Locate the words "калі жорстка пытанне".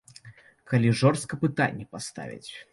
0.71-1.85